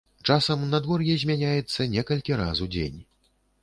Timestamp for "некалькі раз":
1.95-2.57